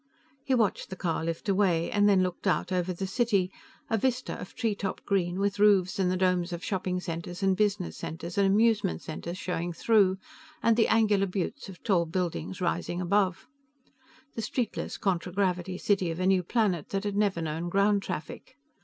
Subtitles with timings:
[0.43, 3.51] He watched the car lift away, and then looked out over the city
[3.87, 7.97] a vista of treetop green, with roofs and the domes of shopping centers and business
[7.97, 10.17] centers and amusement centers showing through,
[10.63, 13.45] and the angular buttes of tall buildings rising above.
[14.33, 18.55] The streetless contragravity city of a new planet that had never known ground traffic.